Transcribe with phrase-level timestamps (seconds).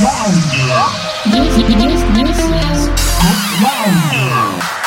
[0.00, 2.88] This, this, this is
[3.60, 4.79] welcome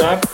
[0.00, 0.24] up?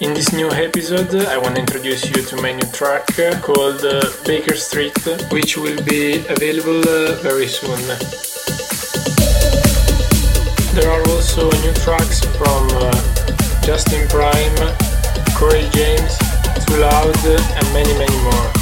[0.00, 3.06] In this new episode, I want to introduce you to my new track
[3.40, 4.96] called uh, Baker Street,
[5.30, 7.80] which will be available uh, very soon.
[10.74, 12.92] There are also new tracks from uh,
[13.62, 14.56] Justin Prime,
[15.34, 16.18] Corey James,
[16.66, 18.55] Too Loud, and many, many more.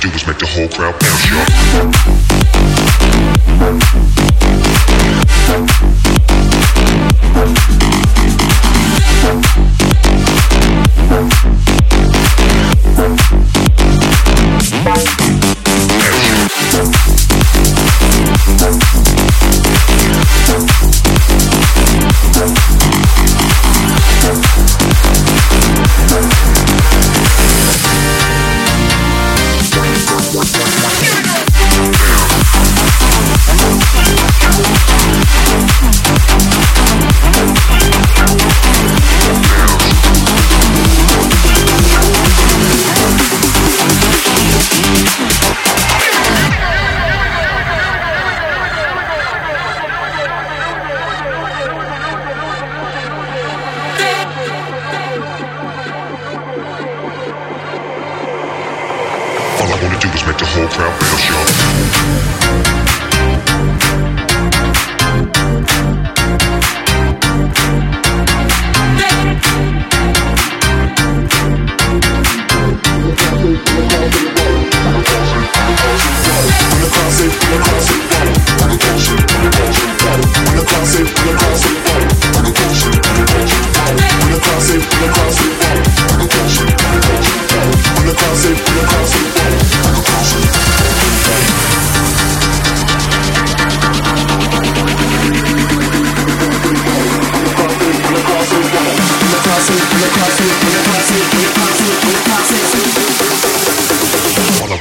[0.00, 2.29] do is make the whole crowd bounce, y'all.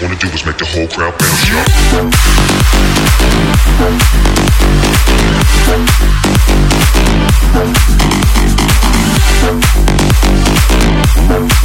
[0.02, 1.50] wanna do is make the whole crowd bounce,
[11.50, 11.59] y'all.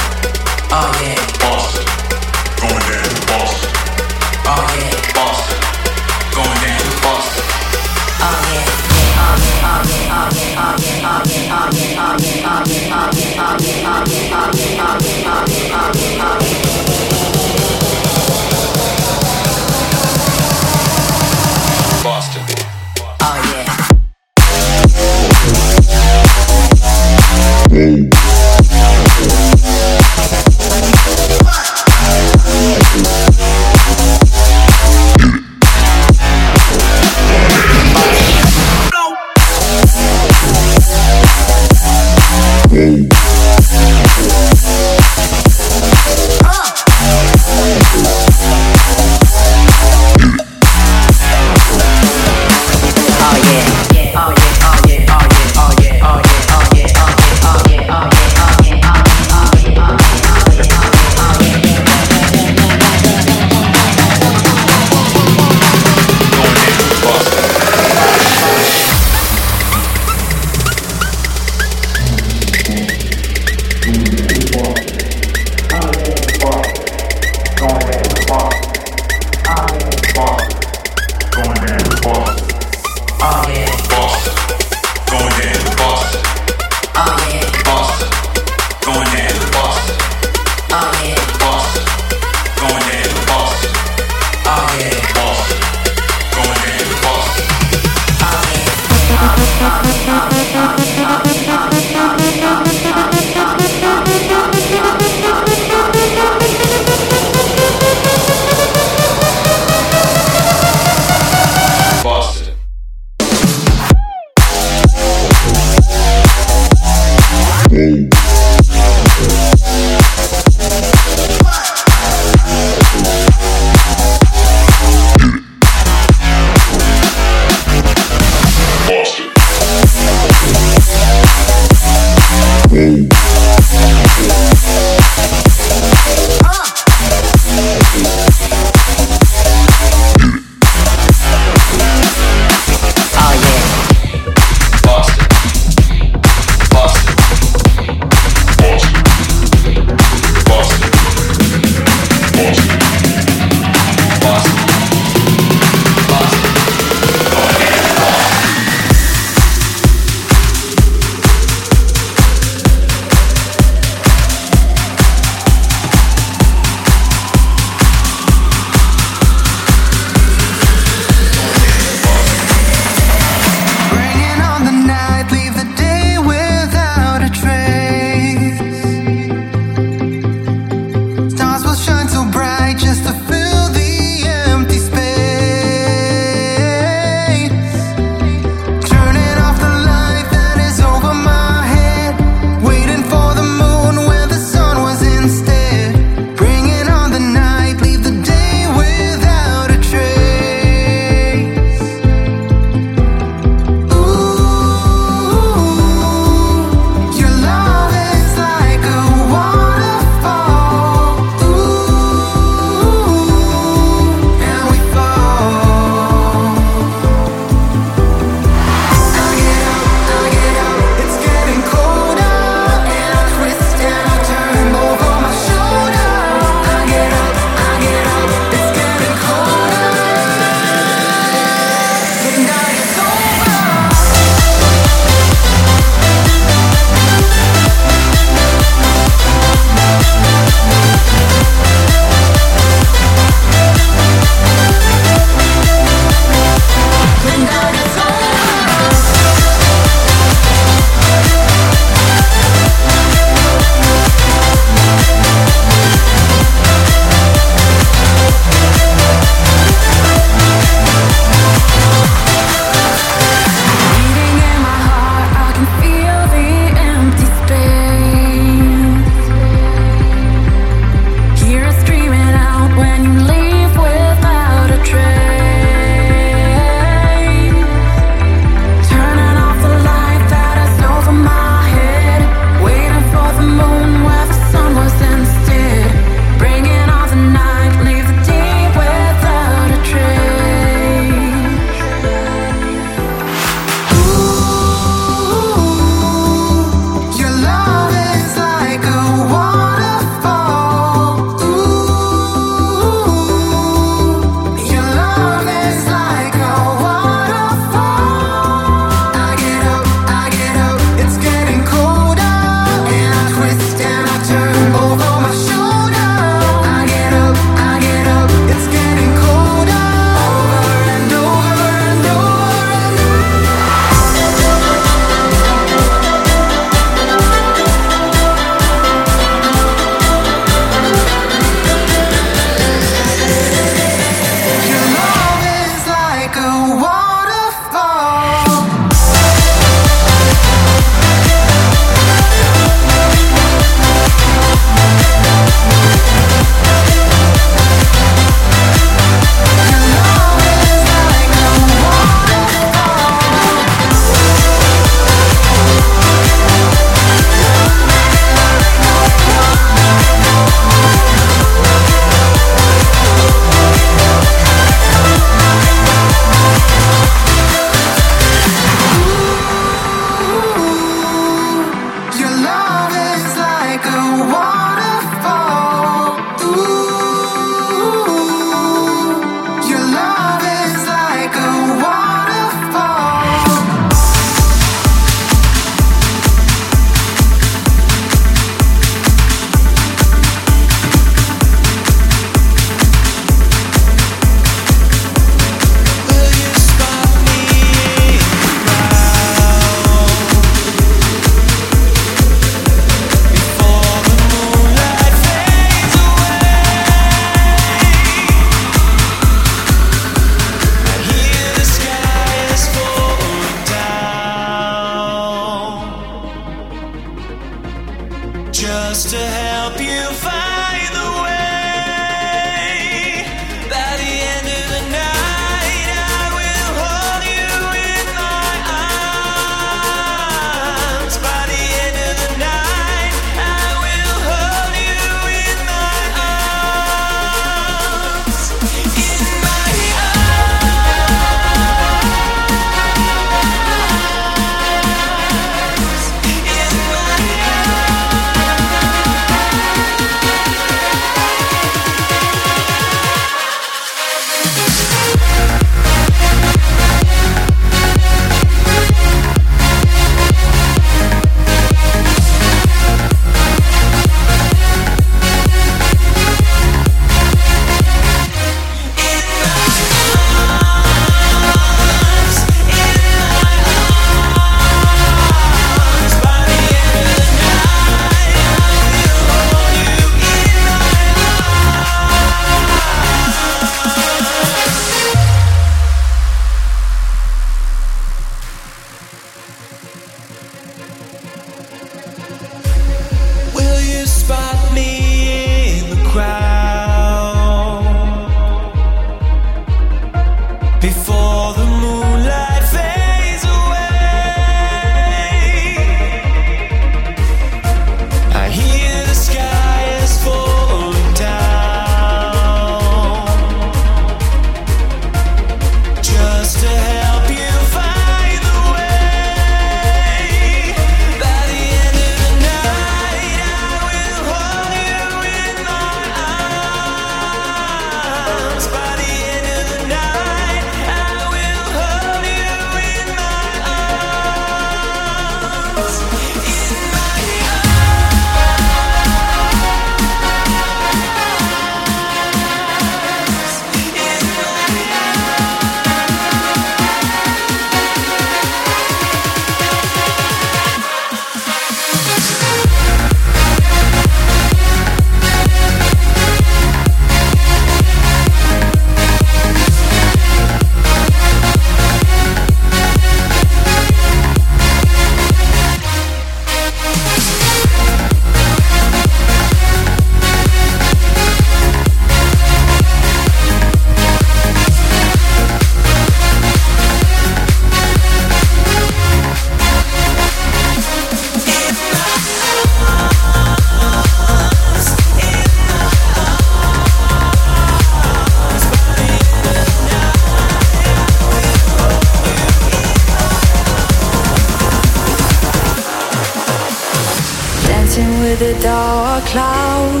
[598.36, 600.00] the dark cloud.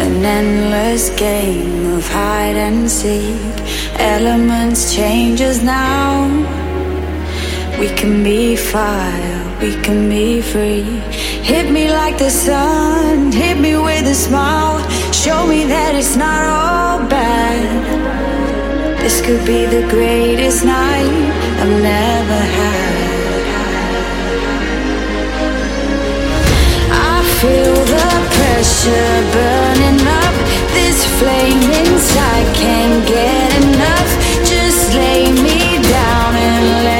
[0.00, 3.54] An endless game of hide and seek.
[3.98, 6.26] Elements change us now.
[7.78, 10.82] We can be fire, we can be free.
[11.50, 14.78] Hit me like the sun, hit me with a smile.
[15.12, 17.64] Show me that it's not all bad.
[19.02, 21.14] This could be the greatest night
[21.60, 22.93] I've never had.
[27.44, 30.34] feel the pressure burning up.
[30.76, 34.10] This flame inside can't get enough.
[34.52, 35.60] Just lay me
[35.96, 36.93] down and let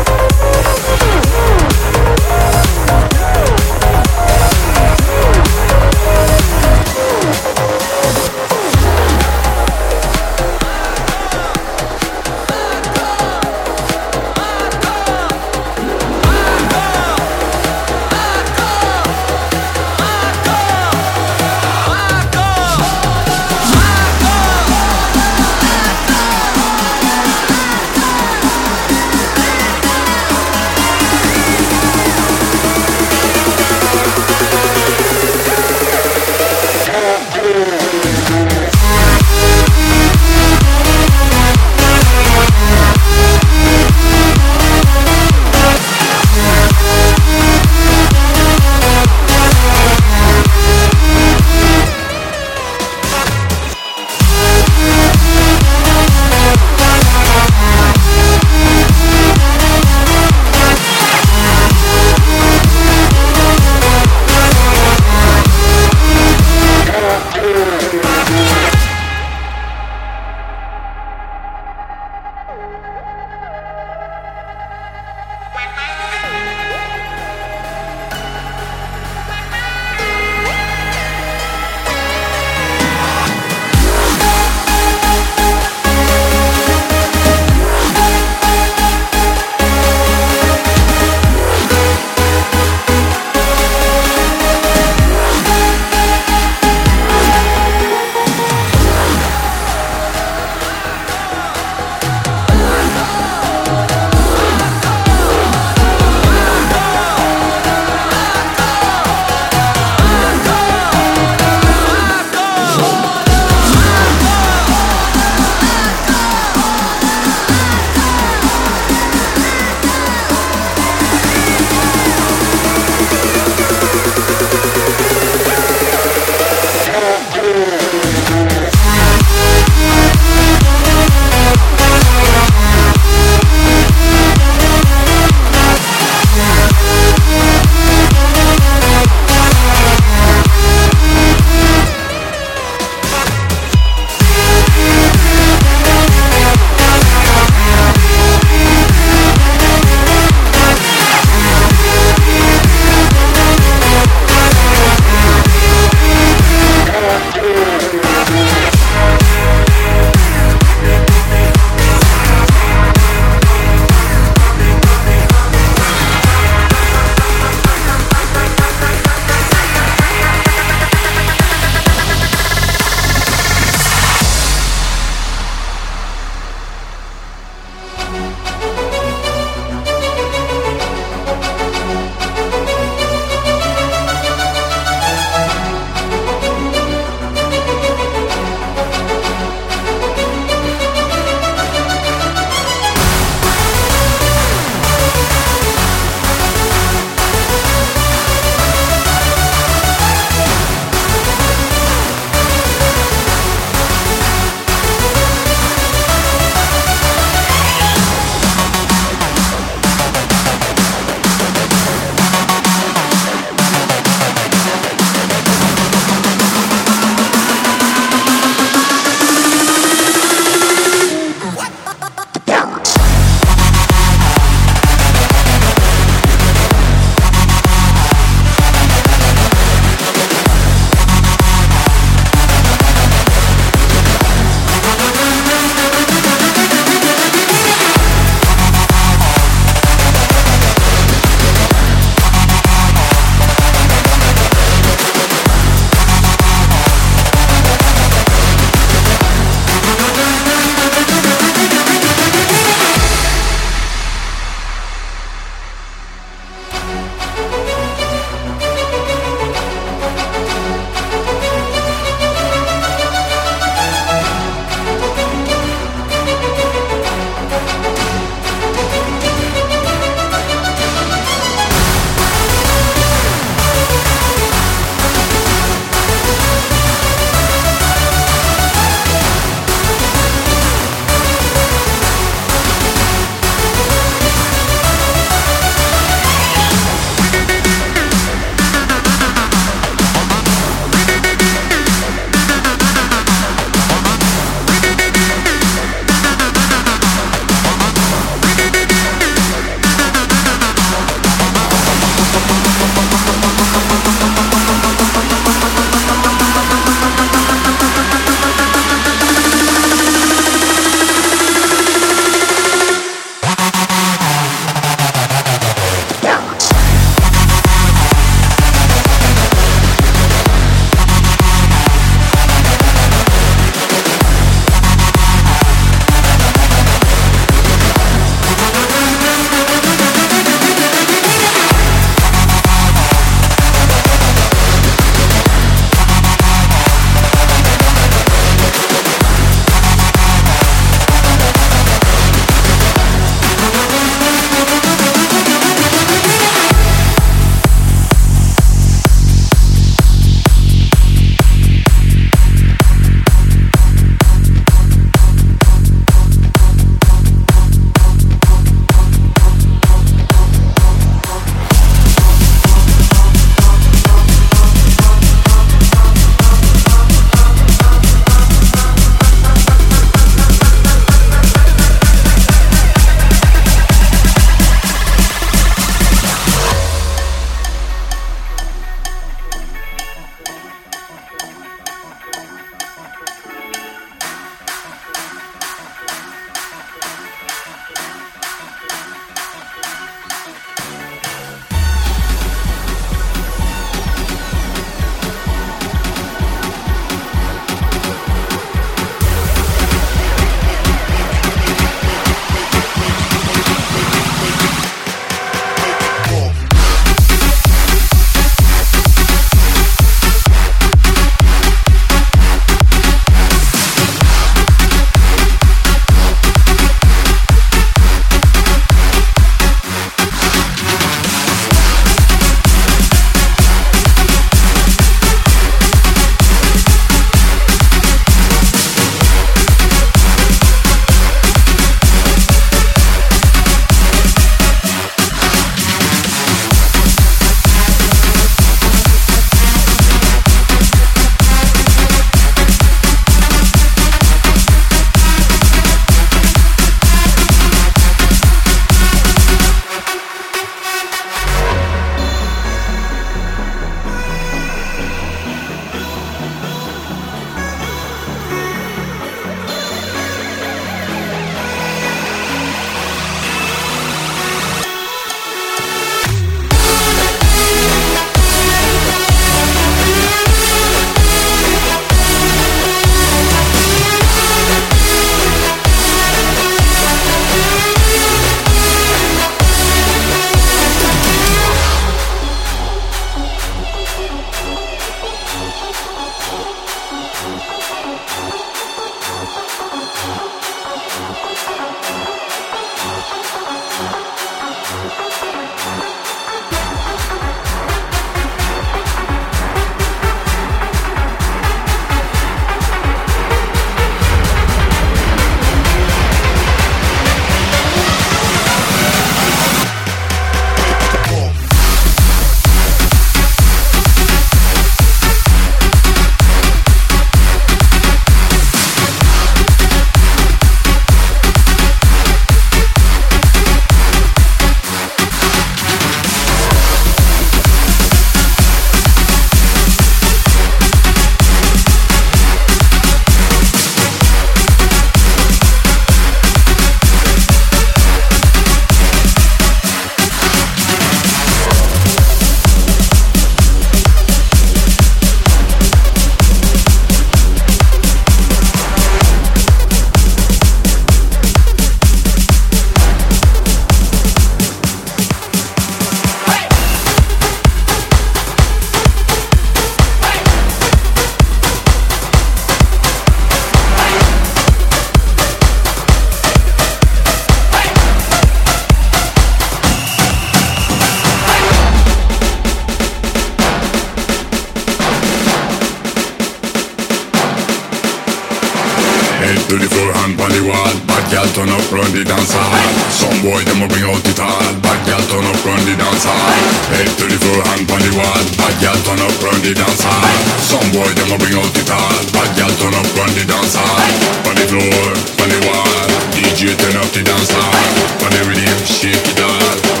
[581.51, 582.71] turn up run the dance hall.
[583.11, 584.71] Some boy them bring out the tall.
[584.79, 586.51] Bad girl turn up run the dance hall.
[586.95, 588.41] Head to the floor, hand on the wall.
[588.55, 590.31] Bad girl turn up run the dance hall.
[590.63, 592.15] Some boy them bring out the tall.
[592.31, 593.99] Bad girl turn up run the dance hall.
[594.47, 595.07] On the floor,
[595.43, 596.07] on the wall.
[596.35, 597.75] DJ turn up the dance hall.
[598.23, 600.00] On the rhythm, shake it all.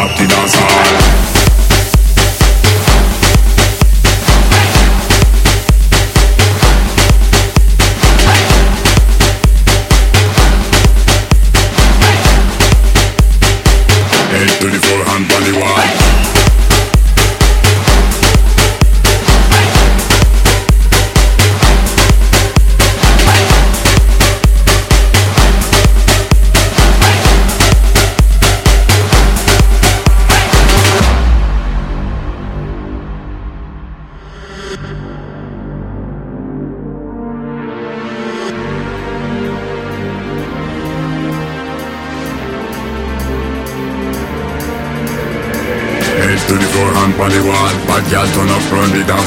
[0.00, 0.29] out the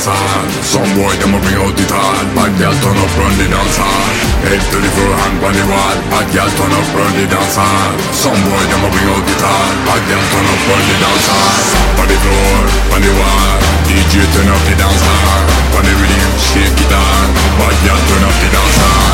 [0.04, 0.16] dansa
[0.64, 2.26] Som boy de må out the tall.
[2.36, 4.12] Backdelton och Brundy dansar
[4.56, 4.89] Efter the
[5.22, 9.72] hang på nivån Backdelton och Brundy dansar Some boy de må bli the tall.
[9.88, 10.45] Backdelton
[12.12, 13.58] the floor, dansar the wall.
[13.88, 15.39] DJ turn up the dansar
[15.74, 17.26] Partyream, shake gitarr
[17.60, 19.14] Backdelton turn up the dansar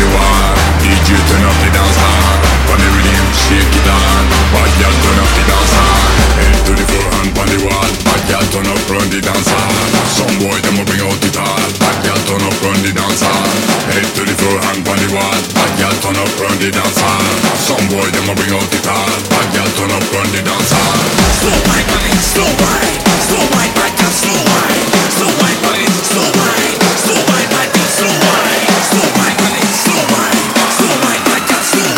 [0.00, 0.52] the wall.
[0.82, 2.32] DJ turn up the dansar
[2.68, 4.20] Partyream, shake gitarr
[4.52, 6.00] Backdelton turn up the dansar
[6.40, 9.72] Efter ifrån hang the wall girl turn up, run the dance hall.
[10.12, 11.64] Some boy them a bring out the tall.
[11.80, 13.48] Bad girl turn up, run the dance hall.
[13.88, 15.38] Head to the floor, hand on the wall.
[15.56, 17.24] Bad girl turn up, run the dance hall.
[17.56, 19.12] Some boy them a bring out the tall.
[19.32, 21.00] Bad girl turn up, run the dance hall.
[21.40, 24.84] Slow wine, buddy, slow wine, slow wine, bad slow wine,
[25.16, 30.42] slow wine, buddy, slow wine, slow wine, bad slow wine, slow wine, buddy, slow wine,
[30.76, 31.88] slow bad girl, slow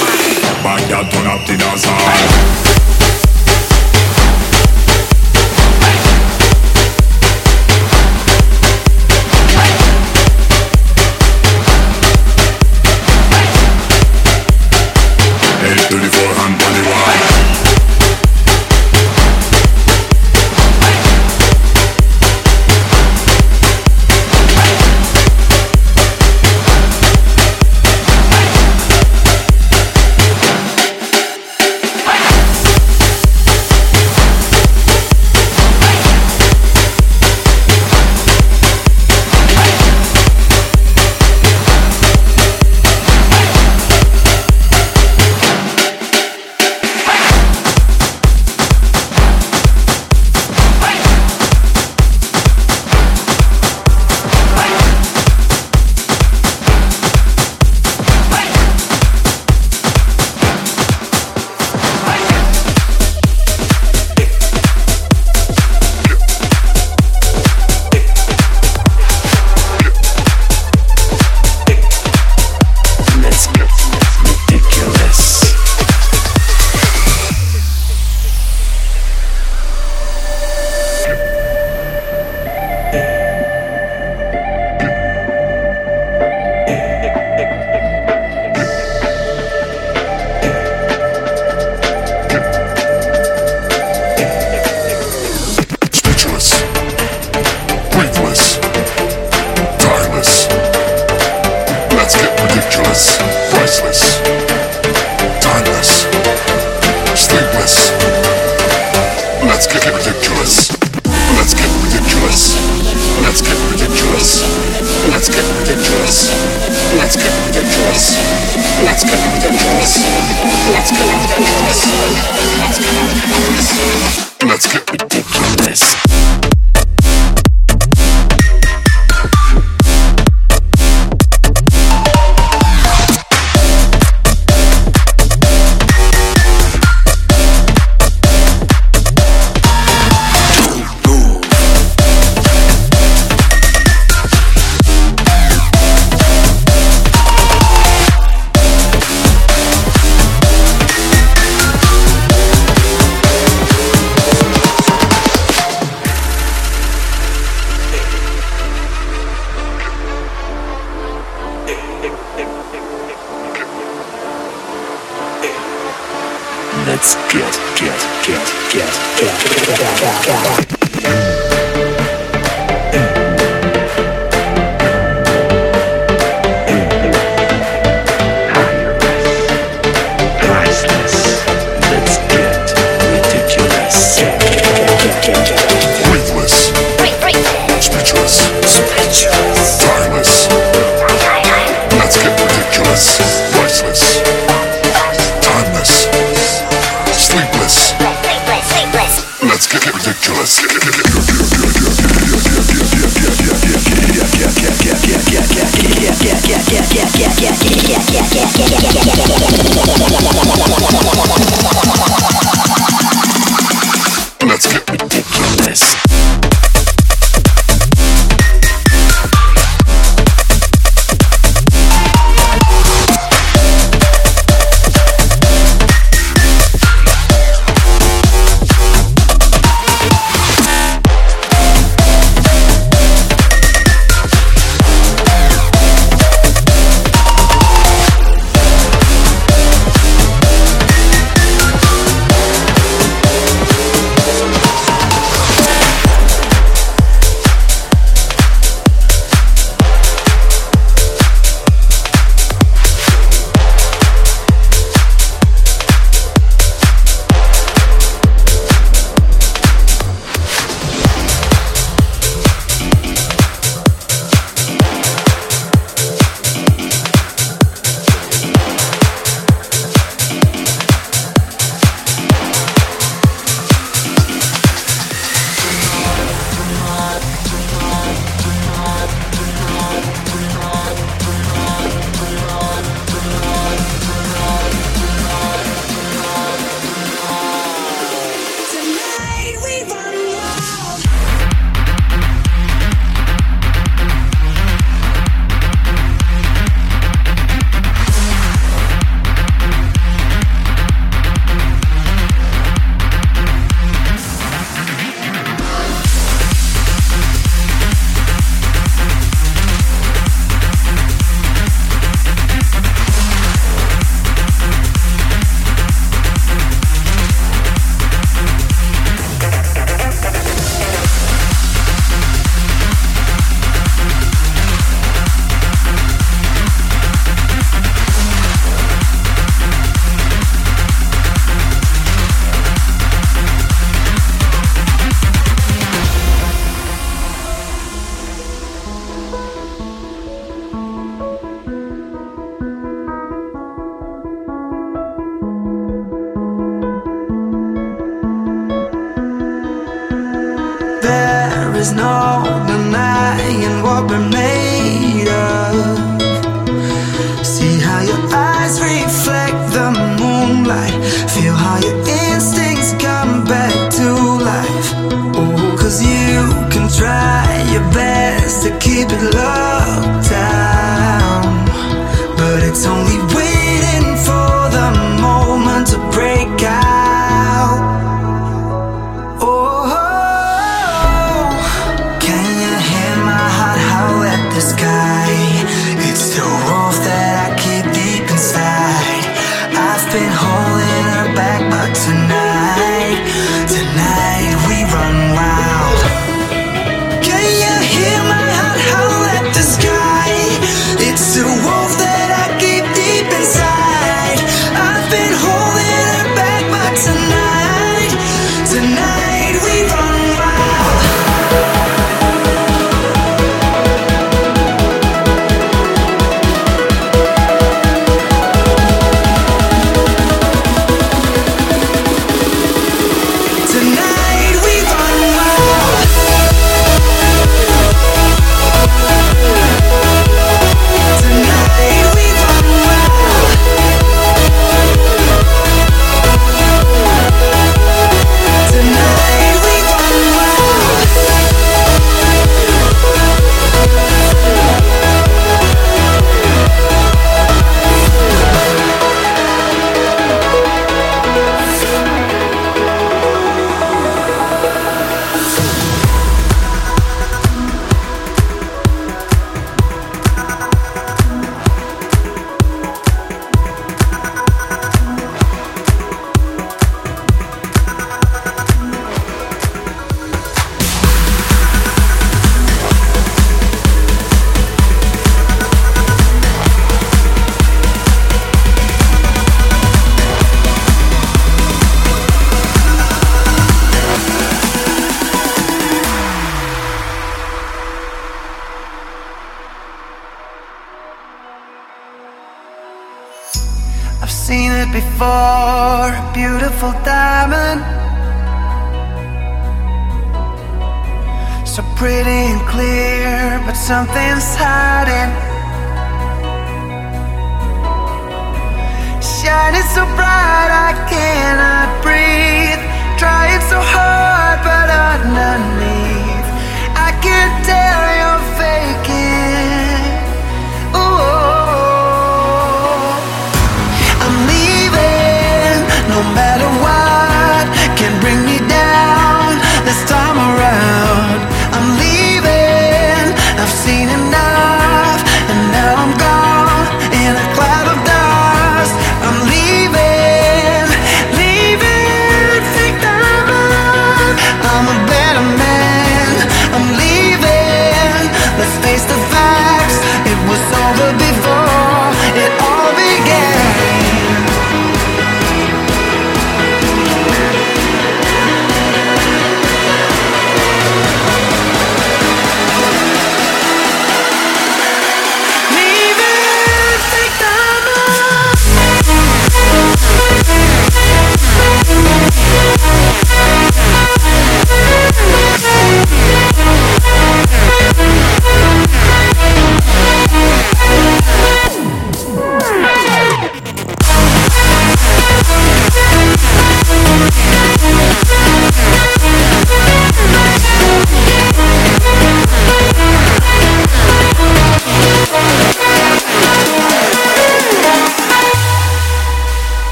[0.00, 0.36] wine.
[0.64, 2.29] Bad girl turn up the dance hall.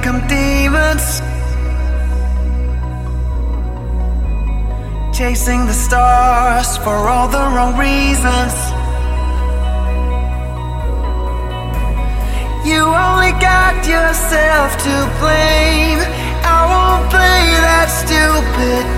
[0.00, 1.20] Become demons.
[5.14, 8.54] Chasing the stars for all the wrong reasons.
[12.64, 16.00] You only got yourself to blame.
[16.48, 18.89] I won't play that stupid